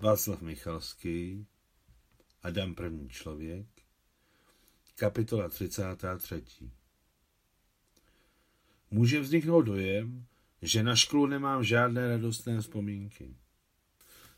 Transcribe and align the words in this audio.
Václav 0.00 0.42
Michalský, 0.42 1.46
Adam 2.42 2.74
první 2.74 3.08
člověk, 3.08 3.66
kapitola 4.94 5.48
33. 5.48 6.42
Může 8.90 9.20
vzniknout 9.20 9.62
dojem, 9.62 10.26
že 10.62 10.82
na 10.82 10.96
školu 10.96 11.26
nemám 11.26 11.64
žádné 11.64 12.08
radostné 12.08 12.60
vzpomínky. 12.60 13.36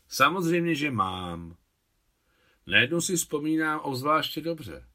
Samozřejmě, 0.07 0.75
že 0.75 0.91
mám. 0.91 1.57
Najednou 2.67 3.01
si 3.01 3.15
vzpomínám 3.15 3.79
obzvláště 3.79 4.41
dobře. 4.41 4.87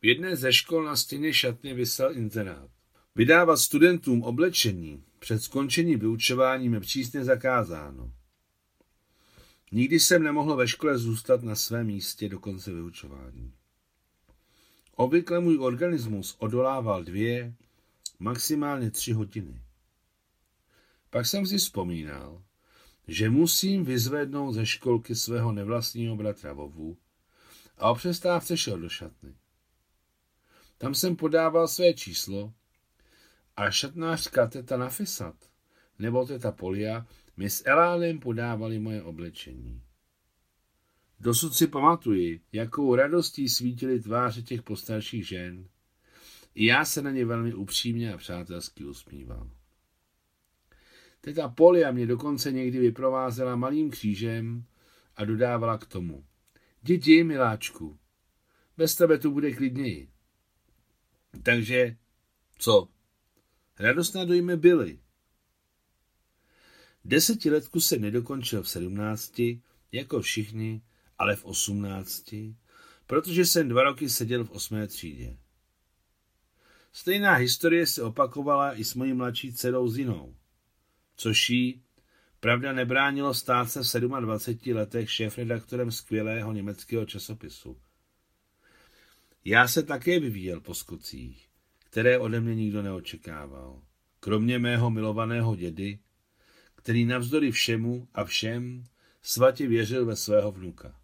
V 0.00 0.06
jedné 0.06 0.36
ze 0.36 0.52
škol 0.52 0.84
na 0.84 0.96
stěně 0.96 1.34
šatny 1.34 1.74
vysel 1.74 2.16
internát. 2.16 2.70
Vydávat 3.14 3.56
studentům 3.56 4.22
oblečení 4.22 5.04
před 5.18 5.42
skončením 5.42 5.98
vyučování 5.98 6.72
je 6.72 6.80
přísně 6.80 7.24
zakázáno. 7.24 8.12
Nikdy 9.72 10.00
jsem 10.00 10.22
nemohl 10.22 10.56
ve 10.56 10.68
škole 10.68 10.98
zůstat 10.98 11.42
na 11.42 11.54
svém 11.54 11.86
místě 11.86 12.28
do 12.28 12.38
konce 12.40 12.72
vyučování. 12.72 13.52
Obvykle 14.96 15.40
můj 15.40 15.58
organismus 15.58 16.36
odolával 16.38 17.04
dvě, 17.04 17.54
maximálně 18.18 18.90
tři 18.90 19.12
hodiny. 19.12 19.62
Pak 21.10 21.26
jsem 21.26 21.46
si 21.46 21.58
vzpomínal, 21.58 22.42
že 23.08 23.30
musím 23.30 23.84
vyzvednout 23.84 24.52
ze 24.52 24.66
školky 24.66 25.14
svého 25.14 25.52
nevlastního 25.52 26.16
bratra 26.16 26.52
Vovu 26.52 26.96
a 27.78 27.90
o 27.90 27.94
přestávce 27.94 28.56
šel 28.56 28.78
do 28.78 28.88
šatny. 28.88 29.34
Tam 30.78 30.94
jsem 30.94 31.16
podával 31.16 31.68
své 31.68 31.94
číslo 31.94 32.52
a 33.56 33.70
šatnářka 33.70 34.46
teta 34.46 34.76
Nafisat 34.76 35.36
nebo 35.98 36.26
teta 36.26 36.52
Polia 36.52 37.06
mi 37.42 37.50
s 37.50 37.62
Elánem 37.66 38.18
podávali 38.18 38.78
moje 38.78 39.02
oblečení. 39.02 39.82
Dosud 41.20 41.54
si 41.54 41.66
pamatuji, 41.66 42.40
jakou 42.52 42.94
radostí 42.94 43.48
svítily 43.48 44.00
tváře 44.00 44.42
těch 44.42 44.62
postarších 44.62 45.28
žen. 45.28 45.68
I 46.54 46.66
já 46.66 46.84
se 46.84 47.02
na 47.02 47.10
ně 47.10 47.24
velmi 47.24 47.54
upřímně 47.54 48.12
a 48.12 48.16
přátelsky 48.16 48.84
usmíval. 48.84 49.50
Teta 51.20 51.48
Polia 51.48 51.90
mě 51.90 52.06
dokonce 52.06 52.52
někdy 52.52 52.78
vyprovázela 52.78 53.56
malým 53.56 53.90
křížem 53.90 54.64
a 55.16 55.24
dodávala 55.24 55.78
k 55.78 55.86
tomu. 55.86 56.24
Děti, 56.82 57.24
miláčku, 57.24 57.98
bez 58.76 58.94
tebe 58.94 59.18
tu 59.18 59.30
bude 59.30 59.52
klidněji. 59.52 60.08
Takže, 61.42 61.96
co? 62.58 62.88
Radostné 63.78 64.26
dojmy 64.26 64.56
byly. 64.56 64.98
Desetiletku 67.04 67.80
se 67.80 67.98
nedokončil 67.98 68.62
v 68.62 68.68
sedmnácti, 68.68 69.62
jako 69.92 70.20
všichni, 70.20 70.82
ale 71.18 71.36
v 71.36 71.44
osmnácti, 71.44 72.56
protože 73.06 73.46
jsem 73.46 73.68
dva 73.68 73.82
roky 73.82 74.08
seděl 74.08 74.44
v 74.44 74.50
osmé 74.50 74.86
třídě. 74.86 75.36
Stejná 76.92 77.34
historie 77.34 77.86
se 77.86 78.02
opakovala 78.02 78.74
i 78.74 78.84
s 78.84 78.94
mojí 78.94 79.12
mladší 79.12 79.52
dcerou 79.52 79.88
Zinou, 79.88 80.36
což 81.16 81.50
jí, 81.50 81.82
pravda, 82.40 82.72
nebránilo 82.72 83.34
stát 83.34 83.70
se 83.70 83.82
v 83.82 84.20
27 84.20 84.76
letech 84.76 85.10
šéf-redaktorem 85.10 85.90
skvělého 85.90 86.52
německého 86.52 87.04
časopisu. 87.04 87.80
Já 89.44 89.68
se 89.68 89.82
také 89.82 90.20
vyvíjel 90.20 90.60
po 90.60 90.74
skocích, 90.74 91.48
které 91.78 92.18
ode 92.18 92.40
mě 92.40 92.54
nikdo 92.54 92.82
neočekával. 92.82 93.82
Kromě 94.20 94.58
mého 94.58 94.90
milovaného 94.90 95.56
dědy, 95.56 95.98
který 96.82 97.04
navzdory 97.04 97.50
všemu 97.50 98.08
a 98.14 98.24
všem 98.24 98.84
svatě 99.22 99.66
věřil 99.66 100.06
ve 100.06 100.16
svého 100.16 100.52
vnuka. 100.52 100.94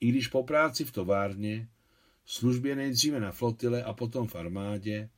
I 0.00 0.08
když 0.08 0.28
po 0.28 0.42
práci 0.44 0.84
v 0.84 0.92
továrně, 0.92 1.68
službě 2.24 2.76
nejdříve 2.76 3.20
na 3.20 3.32
flotile 3.32 3.82
a 3.82 3.92
potom 3.92 4.28
v 4.28 4.34
armádě, 4.34 5.08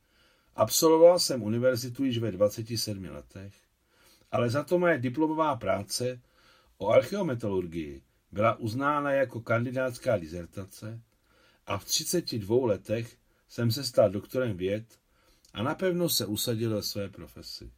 absolvoval 0.55 1.19
jsem 1.19 1.43
univerzitu 1.43 2.03
již 2.03 2.17
ve 2.17 2.31
27 2.31 3.05
letech, 3.05 3.53
ale 4.31 4.49
za 4.49 4.63
to 4.63 4.79
moje 4.79 4.97
diplomová 4.97 5.55
práce 5.55 6.21
o 6.77 6.89
archeometalurgii 6.89 8.01
byla 8.31 8.55
uznána 8.55 9.11
jako 9.11 9.41
kandidátská 9.41 10.17
dizertace 10.17 11.01
a 11.65 11.77
v 11.77 11.85
32 11.85 12.67
letech 12.67 13.17
jsem 13.47 13.71
se 13.71 13.83
stal 13.83 14.09
doktorem 14.09 14.57
věd 14.57 14.99
a 15.53 15.63
napevno 15.63 16.09
se 16.09 16.25
usadil 16.25 16.69
ve 16.75 16.83
své 16.83 17.09
profesi. 17.09 17.71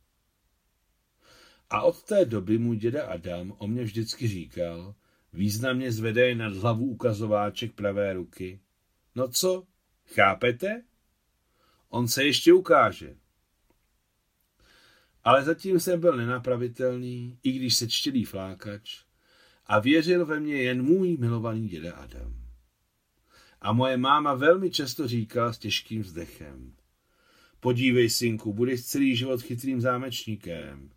A 1.69 1.81
od 1.81 2.03
té 2.03 2.25
doby 2.25 2.57
můj 2.57 2.78
děda 2.78 3.07
Adam 3.07 3.53
o 3.57 3.68
mě 3.68 3.84
vždycky 3.84 4.28
říkal, 4.28 4.96
významně 5.34 5.91
zvedej 5.91 6.35
nad 6.35 6.53
hlavu 6.53 6.85
ukazováček 6.85 7.74
pravé 7.74 8.13
ruky. 8.13 8.59
No 9.16 9.28
co, 9.28 9.68
chápete? 10.06 10.84
On 11.90 12.08
se 12.08 12.24
ještě 12.24 12.53
ukáže. 12.53 13.16
Ale 15.24 15.44
zatím 15.44 15.79
jsem 15.79 16.00
byl 16.00 16.18
nenapravitelný, 16.18 17.40
i 17.44 17.52
když 17.52 17.75
se 17.75 17.88
čtělý 17.88 18.25
flákač, 18.25 19.03
a 19.66 19.79
věřil 19.79 20.25
ve 20.25 20.40
mě 20.40 20.56
jen 20.56 20.84
můj 20.84 21.18
milovaný 21.18 21.68
děda 21.68 21.94
Adam. 21.94 22.35
A 23.62 23.74
moje 23.74 23.97
máma 23.97 24.34
velmi 24.34 24.72
často 24.72 25.08
říkala 25.08 25.53
s 25.53 25.58
těžkým 25.58 26.02
vzdechem. 26.02 26.75
Podívej, 27.59 28.09
synku, 28.09 28.53
budeš 28.53 28.85
celý 28.85 29.16
život 29.16 29.41
chytrým 29.41 29.81
zámečníkem. 29.81 30.90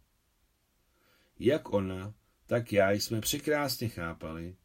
Jak 1.38 1.72
ona, 1.72 2.14
tak 2.46 2.72
já 2.72 2.90
jsme 2.90 3.20
překrásně 3.20 3.88
chápali, 3.88 4.56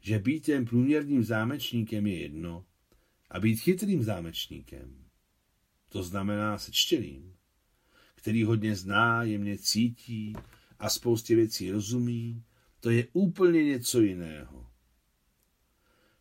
že 0.00 0.18
být 0.18 0.48
jen 0.48 0.64
průměrným 0.64 1.24
zámečníkem 1.24 2.06
je 2.06 2.18
jedno 2.18 2.64
a 3.30 3.40
být 3.40 3.56
chytrým 3.56 4.02
zámečníkem, 4.02 5.04
to 5.88 6.02
znamená 6.02 6.58
sečtělým, 6.58 7.34
který 8.14 8.44
hodně 8.44 8.76
zná, 8.76 9.22
jemně 9.22 9.58
cítí 9.58 10.36
a 10.78 10.90
spoustě 10.90 11.34
věcí 11.34 11.70
rozumí, 11.70 12.44
to 12.80 12.90
je 12.90 13.06
úplně 13.12 13.64
něco 13.64 14.00
jiného. 14.00 14.66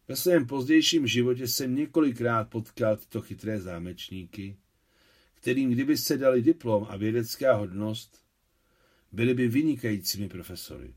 Ve 0.08 0.16
svém 0.16 0.48
pozdějším 0.48 1.08
životě 1.08 1.48
jsem 1.48 1.76
několikrát 1.76 2.50
potkal 2.50 2.98
tyto 2.98 3.22
chytré 3.22 3.60
zámečníky, 3.60 4.58
kterým 5.34 5.72
kdyby 5.72 5.98
se 5.98 6.18
dali 6.18 6.42
diplom 6.42 6.86
a 6.90 6.98
vědecká 6.98 7.54
hodnost, 7.54 8.27
byli 9.12 9.34
by 9.34 9.48
vynikajícími 9.48 10.30
profesory. 10.30 10.94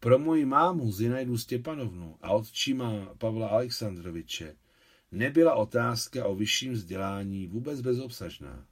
Pro 0.00 0.18
moji 0.18 0.44
mámu 0.44 0.92
Zinajdu 0.92 1.38
Stěpanovnu 1.38 2.16
a 2.22 2.30
otčíma 2.30 3.14
Pavla 3.18 3.48
Alexandroviče 3.48 4.56
nebyla 5.12 5.54
otázka 5.54 6.26
o 6.26 6.34
vyšším 6.34 6.72
vzdělání 6.72 7.46
vůbec 7.46 7.80
bezobsažná. 7.80 8.66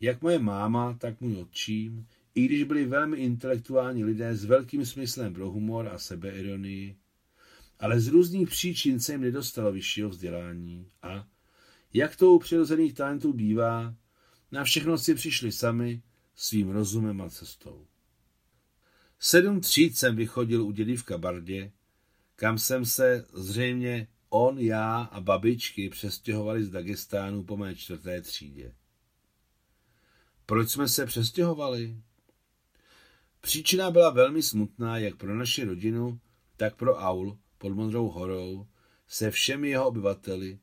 Jak 0.00 0.22
moje 0.22 0.38
máma, 0.38 0.94
tak 0.94 1.20
můj 1.20 1.36
otčím, 1.36 2.06
i 2.34 2.44
když 2.44 2.64
byli 2.64 2.84
velmi 2.84 3.16
intelektuální 3.16 4.04
lidé 4.04 4.36
s 4.36 4.44
velkým 4.44 4.86
smyslem 4.86 5.34
pro 5.34 5.50
humor 5.50 5.88
a 5.88 5.98
sebeironii, 5.98 6.96
ale 7.78 8.00
z 8.00 8.08
různých 8.08 8.48
příčin 8.48 9.00
se 9.00 9.12
jim 9.12 9.20
nedostalo 9.20 9.72
vyššího 9.72 10.08
vzdělání 10.08 10.86
a, 11.02 11.26
jak 11.94 12.16
to 12.16 12.34
u 12.34 12.38
přirozených 12.38 12.94
talentů 12.94 13.32
bývá, 13.32 13.94
na 14.50 14.64
všechno 14.64 14.98
si 14.98 15.14
přišli 15.14 15.52
sami 15.52 16.02
svým 16.34 16.70
rozumem 16.70 17.20
a 17.20 17.30
cestou. 17.30 17.86
Sedm 19.18 19.60
tříd 19.60 19.98
jsem 19.98 20.16
vychodil 20.16 20.66
u 20.66 20.72
dědy 20.72 20.96
v 20.96 21.04
Kabardě, 21.04 21.72
kam 22.36 22.58
jsem 22.58 22.84
se 22.84 23.26
zřejmě 23.32 24.08
on, 24.28 24.58
já 24.58 25.00
a 25.02 25.20
babičky 25.20 25.88
přestěhovali 25.88 26.64
z 26.64 26.70
Dagestánu 26.70 27.44
po 27.44 27.56
mé 27.56 27.74
čtvrté 27.74 28.22
třídě. 28.22 28.74
Proč 30.46 30.70
jsme 30.70 30.88
se 30.88 31.06
přestěhovali? 31.06 31.96
Příčina 33.40 33.90
byla 33.90 34.10
velmi 34.10 34.42
smutná 34.42 34.98
jak 34.98 35.16
pro 35.16 35.34
naši 35.34 35.64
rodinu, 35.64 36.20
tak 36.56 36.76
pro 36.76 36.96
Aul 36.96 37.38
pod 37.58 37.72
Modrou 37.72 38.08
horou, 38.08 38.66
se 39.08 39.30
všemi 39.30 39.68
jeho 39.68 39.86
obyvateli, 39.86 40.58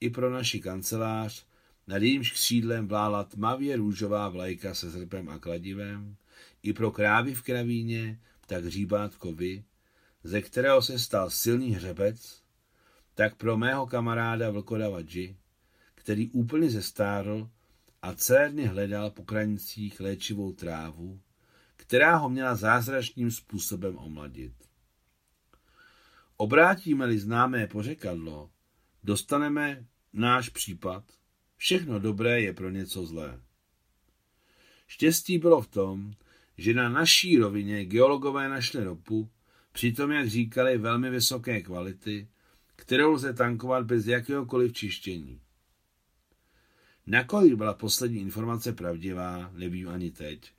i 0.00 0.10
pro 0.10 0.30
naši 0.30 0.60
kancelář, 0.60 1.46
nad 1.86 2.02
jejímž 2.02 2.32
křídlem 2.32 2.88
vlála 2.88 3.24
tmavě 3.24 3.76
růžová 3.76 4.28
vlajka 4.28 4.74
se 4.74 4.90
zrpem 4.90 5.28
a 5.28 5.38
kladivem, 5.38 6.16
i 6.62 6.72
pro 6.72 6.90
krávy 6.90 7.34
v 7.34 7.42
kravíně, 7.42 8.20
tak 8.46 8.64
hříbátko 8.64 9.32
vy, 9.32 9.64
ze 10.24 10.42
kterého 10.42 10.82
se 10.82 10.98
stal 10.98 11.30
silný 11.30 11.70
hřebec, 11.70 12.42
tak 13.14 13.34
pro 13.34 13.56
mého 13.56 13.86
kamaráda 13.86 14.50
vlkodava 14.50 15.02
G, 15.02 15.36
který 15.94 16.30
úplně 16.30 16.70
zestárl 16.70 17.50
a 18.02 18.14
cérně 18.14 18.68
hledal 18.68 19.10
po 19.10 19.24
kranicích 19.24 20.00
léčivou 20.00 20.52
trávu, 20.52 21.20
která 21.76 22.16
ho 22.16 22.28
měla 22.28 22.54
zázračným 22.54 23.30
způsobem 23.30 23.98
omladit. 23.98 24.54
Obrátíme-li 26.36 27.18
známé 27.18 27.66
pořekadlo, 27.66 28.50
dostaneme 29.04 29.86
náš 30.12 30.48
případ, 30.48 31.04
všechno 31.56 31.98
dobré 31.98 32.40
je 32.40 32.52
pro 32.52 32.70
něco 32.70 33.06
zlé. 33.06 33.40
Štěstí 34.86 35.38
bylo 35.38 35.62
v 35.62 35.66
tom, 35.66 36.14
že 36.58 36.74
na 36.74 36.88
naší 36.88 37.38
rovině 37.38 37.84
geologové 37.84 38.48
našli 38.48 38.84
ropu, 38.84 39.30
přitom, 39.72 40.10
jak 40.10 40.28
říkali, 40.28 40.78
velmi 40.78 41.10
vysoké 41.10 41.62
kvality, 41.62 42.28
kterou 42.76 43.12
lze 43.12 43.34
tankovat 43.34 43.86
bez 43.86 44.06
jakéhokoliv 44.06 44.72
čištění. 44.72 45.40
Nakolik 47.06 47.54
byla 47.54 47.74
poslední 47.74 48.20
informace 48.20 48.72
pravdivá, 48.72 49.50
nevím 49.54 49.88
ani 49.88 50.10
teď. 50.10 50.52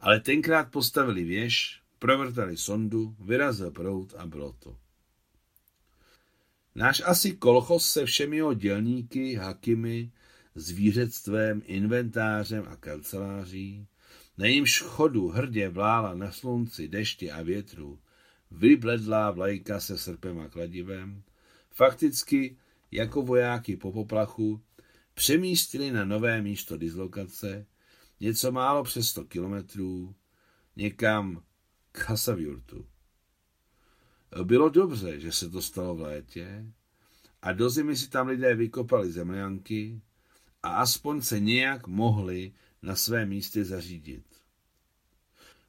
Ale 0.00 0.20
tenkrát 0.20 0.70
postavili 0.70 1.24
věž, 1.24 1.82
provrtali 1.98 2.56
sondu, 2.56 3.16
vyrazil 3.20 3.70
prout 3.70 4.14
a 4.18 4.26
bylo 4.26 4.52
to. 4.52 4.83
Náš 6.74 7.02
asi 7.06 7.32
kolchos 7.32 7.90
se 7.90 8.06
všemi 8.06 8.36
jeho 8.36 8.54
dělníky, 8.54 9.34
hakimy, 9.34 10.12
zvířectvem, 10.54 11.62
inventářem 11.64 12.64
a 12.68 12.76
kanceláří, 12.76 13.86
na 14.38 14.46
jejímž 14.46 14.80
chodu 14.80 15.28
hrdě 15.28 15.68
vlála 15.68 16.14
na 16.14 16.32
slunci, 16.32 16.88
dešti 16.88 17.30
a 17.30 17.42
větru, 17.42 18.00
vybledlá 18.50 19.30
vlajka 19.30 19.80
se 19.80 19.98
srpem 19.98 20.38
a 20.38 20.48
kladivem, 20.48 21.22
fakticky 21.70 22.56
jako 22.90 23.22
vojáky 23.22 23.76
po 23.76 23.92
poplachu 23.92 24.62
přemístili 25.14 25.90
na 25.90 26.04
nové 26.04 26.42
místo 26.42 26.76
dislokace, 26.76 27.66
něco 28.20 28.52
málo 28.52 28.84
přes 28.84 29.08
100 29.08 29.24
kilometrů, 29.24 30.14
někam 30.76 31.42
k 31.92 32.08
Hasaviurtu. 32.08 32.86
Bylo 34.42 34.68
dobře, 34.68 35.20
že 35.20 35.32
se 35.32 35.50
to 35.50 35.62
stalo 35.62 35.94
v 35.94 36.00
létě 36.00 36.64
a 37.42 37.52
do 37.52 37.70
zimy 37.70 37.96
si 37.96 38.10
tam 38.10 38.26
lidé 38.26 38.54
vykopali 38.54 39.12
zemlянky 39.12 40.00
a 40.62 40.68
aspoň 40.68 41.20
se 41.22 41.40
nějak 41.40 41.86
mohli 41.86 42.52
na 42.82 42.96
své 42.96 43.26
místě 43.26 43.64
zařídit. 43.64 44.24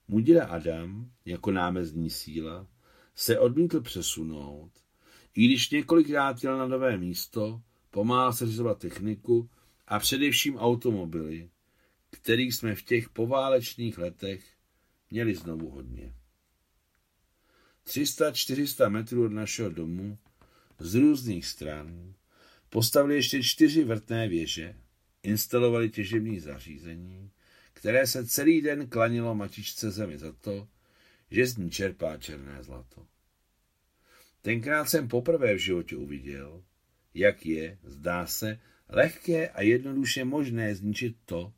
Mudira 0.08 0.46
Adam, 0.46 1.12
jako 1.26 1.52
námezní 1.52 2.10
síla, 2.10 2.68
se 3.16 3.40
odmítl 3.40 3.82
přesunout, 3.82 4.72
i 5.36 5.46
když 5.46 5.70
několikrát 5.70 6.44
jel 6.44 6.58
na 6.58 6.68
nové 6.68 6.98
místo, 6.98 7.62
pomáhal 7.92 8.34
seřizovat 8.34 8.80
techniku 8.80 9.50
a 9.88 10.00
především 10.00 10.58
automobily, 10.58 11.50
kterých 12.10 12.56
jsme 12.56 12.76
v 12.76 12.84
těch 12.84 13.10
poválečných 13.10 13.98
letech 13.98 14.46
měli 15.12 15.36
znovu 15.36 15.70
hodně. 15.70 16.14
300-400 17.88 18.90
metrů 18.90 19.26
od 19.26 19.32
našeho 19.32 19.70
domu 19.70 20.18
z 20.80 20.96
různých 20.96 21.46
stran 21.46 22.14
postavili 22.70 23.16
ještě 23.16 23.44
čtyři 23.44 23.84
vrtné 23.84 24.28
věže, 24.28 24.76
instalovali 25.24 25.90
těžební 25.90 26.40
zařízení, 26.40 27.32
které 27.74 28.08
se 28.08 28.26
celý 28.26 28.62
den 28.62 28.88
klanilo 28.88 29.36
matičce 29.36 29.92
zemi 29.92 30.18
za 30.18 30.32
to, 30.32 30.68
že 31.32 31.48
z 31.48 31.58
ní 31.58 31.72
čerpá 31.72 32.18
černé 32.18 32.64
zlato. 32.64 33.08
Tenkrát 34.42 34.86
jsem 34.86 35.08
poprvé 35.08 35.56
v 35.56 35.58
životě 35.58 35.96
uviděl, 35.96 36.64
jak 37.14 37.46
je, 37.46 37.78
zdá 37.84 38.28
se, 38.28 38.60
lehké 38.90 39.50
a 39.50 39.62
jednoduše 39.62 40.26
možné 40.26 40.76
zničit 40.76 41.18
to, 41.26 41.54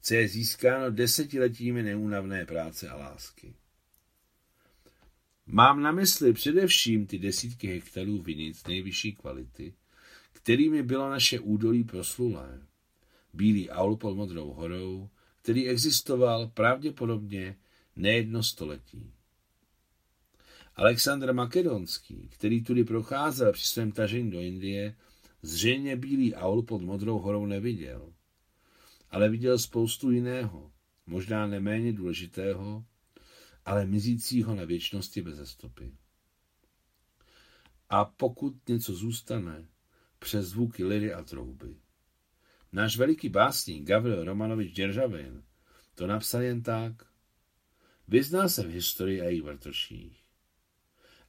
co 0.00 0.14
je 0.14 0.28
získáno 0.28 0.90
desetiletími 0.90 1.82
neúnavné 1.82 2.46
práce 2.46 2.88
a 2.88 2.96
lásky. 2.96 3.54
Mám 5.54 5.82
na 5.82 5.92
mysli 5.92 6.32
především 6.32 7.06
ty 7.06 7.18
desítky 7.18 7.66
hektarů 7.66 8.22
vinic 8.22 8.66
nejvyšší 8.66 9.12
kvality, 9.12 9.74
kterými 10.32 10.82
bylo 10.82 11.10
naše 11.10 11.40
údolí 11.40 11.84
proslulé. 11.84 12.62
Bílý 13.32 13.70
aul 13.70 13.96
pod 13.96 14.16
Modrou 14.16 14.52
horou, 14.52 15.08
který 15.42 15.68
existoval 15.68 16.48
pravděpodobně 16.48 17.56
nejedno 17.96 18.42
století. 18.42 19.12
Alexandr 20.76 21.32
Makedonský, 21.32 22.28
který 22.28 22.64
tudy 22.64 22.84
procházel 22.84 23.52
při 23.52 23.66
svém 23.66 23.92
tažení 23.92 24.30
do 24.30 24.40
Indie, 24.40 24.96
zřejmě 25.42 25.96
bílý 25.96 26.34
aul 26.34 26.62
pod 26.62 26.82
Modrou 26.82 27.18
horou 27.18 27.46
neviděl. 27.46 28.12
Ale 29.10 29.28
viděl 29.28 29.58
spoustu 29.58 30.10
jiného, 30.10 30.72
možná 31.06 31.46
neméně 31.46 31.92
důležitého, 31.92 32.84
ale 33.64 33.86
mizícího 33.86 34.54
na 34.54 34.64
věčnosti 34.64 35.22
bez 35.22 35.50
stopy. 35.50 35.92
A 37.88 38.04
pokud 38.04 38.68
něco 38.68 38.94
zůstane, 38.94 39.68
přes 40.18 40.46
zvuky 40.46 40.84
liry 40.84 41.12
a 41.12 41.22
trouby. 41.22 41.76
Náš 42.72 42.96
veliký 42.96 43.28
básník 43.28 43.84
Gavril 43.84 44.24
Romanovič 44.24 44.72
Děržavin 44.72 45.42
to 45.94 46.06
napsal 46.06 46.42
jen 46.42 46.62
tak. 46.62 46.92
Vyznal 48.08 48.48
se 48.48 48.62
v 48.62 48.70
historii 48.70 49.20
a 49.20 49.24
jejich 49.24 49.42
vrtoších. 49.42 50.22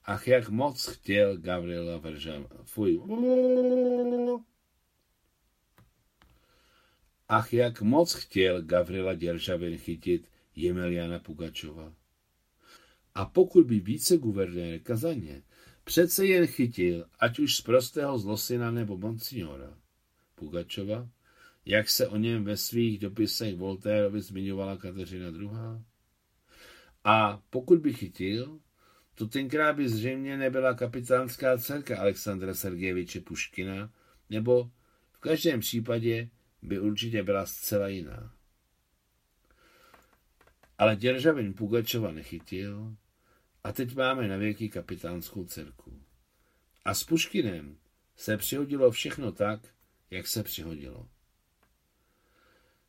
Ach, 0.04 0.28
jak 0.28 0.50
moc 0.50 0.86
chtěl 0.86 1.38
Gavrila 1.38 1.98
Veržam... 1.98 2.48
Fuj. 2.64 3.02
Ach, 7.28 7.54
jak 7.54 7.82
moc 7.82 8.14
chtěl 8.14 8.62
Gavrila 8.62 9.14
Děržavin 9.14 9.78
chytit 9.78 10.32
Jemeliana 10.56 11.20
Pugačova. 11.20 11.94
A 13.15 13.25
pokud 13.25 13.65
by 13.68 13.80
více 13.80 14.18
guvernér 14.18 14.80
Kazaně 14.80 15.42
přece 15.83 16.25
jen 16.25 16.48
chytil, 16.48 17.06
ať 17.19 17.39
už 17.39 17.56
z 17.56 17.62
prostého 17.62 18.19
zlosina 18.19 18.71
nebo 18.71 18.98
monsignora 18.98 19.77
Pugačova, 20.36 21.10
jak 21.65 21.89
se 21.89 22.07
o 22.07 22.18
něm 22.18 22.44
ve 22.44 22.57
svých 22.57 23.00
dopisech 23.00 23.56
Voltérovi 23.56 24.21
zmiňovala 24.21 24.77
Kateřina 24.77 25.27
II. 25.27 25.50
A 27.04 27.42
pokud 27.50 27.80
by 27.80 27.94
chytil, 27.94 28.60
to 29.15 29.27
tenkrát 29.27 29.74
by 29.74 29.89
zřejmě 29.89 30.38
nebyla 30.38 30.74
kapitánská 30.74 31.57
dcerka 31.57 32.00
Alexandra 32.00 32.54
Sergejeviče 32.54 33.21
Puškina, 33.21 33.94
nebo 34.30 34.71
v 35.12 35.18
každém 35.19 35.60
případě 35.60 36.30
by 36.62 36.80
určitě 36.80 37.24
byla 37.24 37.45
zcela 37.45 37.88
jiná. 37.88 38.33
Ale 40.77 40.95
Děržavin 40.95 41.54
Pugačova 41.54 42.12
nechytil 42.12 42.95
a 43.63 43.71
teď 43.71 43.95
máme 43.95 44.27
na 44.27 44.38
věky 44.38 44.69
kapitánskou 44.69 45.45
dcerku. 45.45 46.01
A 46.86 46.94
s 46.94 47.04
Puškinem 47.04 47.77
se 48.15 48.38
přihodilo 48.38 48.92
všechno 48.92 49.31
tak, 49.31 49.60
jak 50.12 50.27
se 50.27 50.44
přihodilo. 50.44 51.10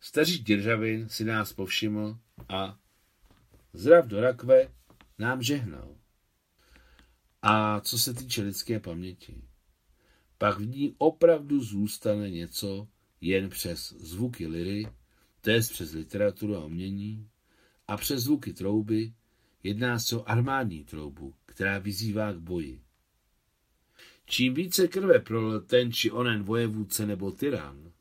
Staří 0.01 0.39
Děržavin 0.39 1.09
si 1.09 1.25
nás 1.25 1.53
povšiml 1.53 2.19
a 2.49 2.79
zdrav 3.73 4.07
do 4.07 4.21
rakve 4.21 4.69
nám 5.19 5.43
žehnal. 5.43 5.97
A 7.43 7.81
co 7.81 7.99
se 7.99 8.15
týče 8.15 8.43
lidské 8.43 8.81
paměti, 8.81 9.43
pak 10.39 10.59
v 10.59 10.67
ní 10.67 10.95
opravdu 10.99 11.61
zůstane 11.61 12.31
něco 12.31 12.89
jen 13.21 13.51
přes 13.51 13.93
zvuky 13.93 14.47
liry, 14.47 14.87
to 15.41 15.51
přes 15.61 15.93
literaturu 15.93 16.57
a 16.57 16.65
umění, 16.65 17.31
a 17.89 17.97
přes 17.97 18.23
zvuky 18.23 18.53
trouby 18.53 19.15
jedná 19.65 19.99
se 19.99 20.17
o 20.17 20.29
armádní 20.29 20.85
troubu, 20.85 21.35
která 21.47 21.79
vyzývá 21.79 22.33
k 22.33 22.37
boji. 22.37 22.81
Čím 24.27 24.55
více 24.55 24.89
krve 24.89 25.19
prolil 25.19 25.61
ten 25.61 25.93
či 25.93 26.11
onen 26.11 26.43
vojevůdce 26.43 27.07
nebo 27.07 27.31
tyran, 27.31 27.93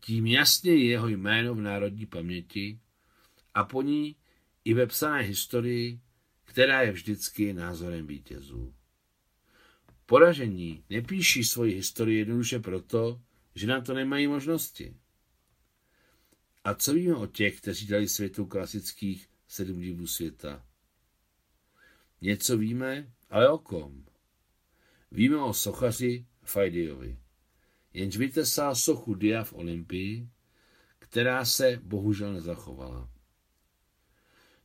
tím 0.00 0.26
jasně 0.26 0.72
je 0.72 0.84
jeho 0.84 1.08
jméno 1.08 1.54
v 1.54 1.60
národní 1.60 2.06
paměti 2.06 2.80
a 3.54 3.64
po 3.64 3.82
ní 3.82 4.16
i 4.64 4.74
ve 4.74 4.86
psané 4.86 5.22
historii, 5.22 6.00
která 6.44 6.82
je 6.82 6.92
vždycky 6.92 7.52
názorem 7.52 8.06
vítězů. 8.06 8.74
Poražení 10.06 10.84
nepíší 10.90 11.44
svoji 11.44 11.74
historii 11.74 12.18
jednoduše 12.18 12.58
proto, 12.58 13.20
že 13.54 13.66
na 13.66 13.80
to 13.80 13.94
nemají 13.94 14.26
možnosti. 14.26 14.96
A 16.64 16.74
co 16.74 16.94
víme 16.94 17.14
o 17.14 17.26
těch, 17.26 17.60
kteří 17.60 17.86
dali 17.86 18.08
světu 18.08 18.46
klasických 18.46 19.28
sedm 19.48 19.80
divů 19.80 20.06
světa? 20.06 20.66
Něco 22.20 22.58
víme, 22.58 23.12
ale 23.30 23.48
o 23.48 23.58
kom? 23.58 24.04
Víme 25.10 25.36
o 25.36 25.52
sochaři 25.52 26.26
Fajdiovi 26.42 27.18
jenž 27.94 28.16
vytesal 28.16 28.74
sochu 28.74 29.14
Dia 29.14 29.44
v 29.44 29.52
Olympii, 29.52 30.28
která 30.98 31.44
se 31.44 31.80
bohužel 31.82 32.32
nezachovala. 32.32 33.10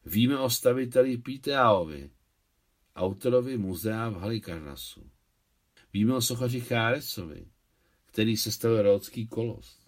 Víme 0.05 0.39
o 0.39 0.49
staviteli 0.49 1.17
Píteaovi, 1.17 2.09
autorovi 2.95 3.57
muzea 3.57 4.09
v 4.09 4.15
Halikarnasu. 4.15 5.09
Víme 5.93 6.15
o 6.15 6.21
sochaři 6.21 6.61
Cháresovi, 6.61 7.47
který 8.05 8.37
se 8.37 8.51
stavil 8.51 8.81
Rodský 8.81 9.27
kolos. 9.27 9.85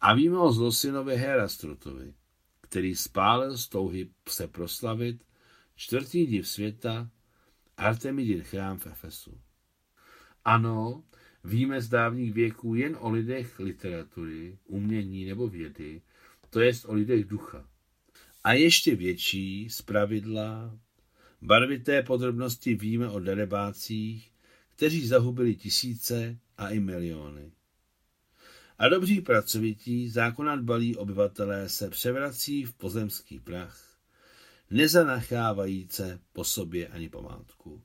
A 0.00 0.14
víme 0.14 0.38
o 0.38 0.52
zlosinovi 0.52 1.16
Herastrutovi, 1.16 2.14
který 2.60 2.94
spálil 2.94 3.56
z 3.56 3.68
touhy 3.68 4.10
se 4.28 4.48
proslavit 4.48 5.24
čtvrtý 5.78 6.26
div 6.26 6.48
světa 6.48 7.10
Artemidin 7.76 8.42
chrám 8.42 8.78
v 8.78 8.86
Efesu. 8.86 9.40
Ano, 10.44 11.04
Víme 11.44 11.80
z 11.80 11.88
dávných 11.88 12.32
věků 12.32 12.74
jen 12.74 12.96
o 13.00 13.10
lidech 13.10 13.58
literatury, 13.58 14.58
umění 14.64 15.24
nebo 15.24 15.48
vědy, 15.48 16.02
to 16.50 16.60
jest 16.60 16.84
o 16.84 16.94
lidech 16.94 17.24
ducha. 17.24 17.68
A 18.44 18.52
ještě 18.52 18.96
větší 18.96 19.70
zpravidla, 19.70 20.78
barvité 21.42 22.02
podrobnosti 22.02 22.74
víme 22.74 23.08
o 23.08 23.20
darebácích, 23.20 24.32
kteří 24.76 25.06
zahubili 25.06 25.54
tisíce 25.54 26.38
a 26.56 26.68
i 26.68 26.80
miliony. 26.80 27.52
A 28.78 28.88
dobří 28.88 29.20
pracovití, 29.20 30.08
zákona 30.08 30.56
dbalí 30.56 30.96
obyvatelé 30.96 31.68
se 31.68 31.90
převrací 31.90 32.64
v 32.64 32.74
pozemský 32.74 33.40
prach, 33.40 33.87
nezanachávajíce 34.70 36.20
po 36.32 36.44
sobě 36.44 36.88
ani 36.88 37.08
památku. 37.08 37.84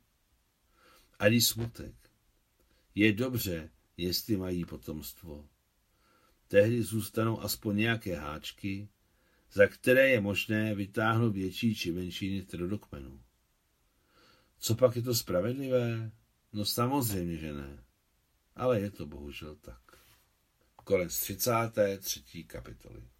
A 1.19 1.27
když 1.27 1.47
smutek. 1.47 1.95
Je 2.95 3.13
dobře, 3.13 3.69
jestli 3.97 4.37
mají 4.37 4.65
potomstvo. 4.65 5.49
Tehdy 6.47 6.83
zůstanou 6.83 7.41
aspoň 7.41 7.77
nějaké 7.77 8.15
háčky, 8.15 8.89
za 9.51 9.67
které 9.67 10.09
je 10.09 10.21
možné 10.21 10.75
vytáhnout 10.75 11.33
větší 11.33 11.75
či 11.75 11.91
menší 11.91 12.31
nitro 12.31 12.67
do 12.67 12.79
kmenu. 12.79 13.23
Co 14.59 14.75
pak 14.75 14.95
je 14.95 15.01
to 15.01 15.15
spravedlivé? 15.15 16.11
No 16.53 16.65
samozřejmě, 16.65 17.37
že 17.37 17.53
ne. 17.53 17.83
Ale 18.55 18.79
je 18.79 18.91
to 18.91 19.05
bohužel 19.05 19.55
tak. 19.55 19.97
Konec 20.75 21.19
33. 21.19 22.43
kapitoly. 22.43 23.12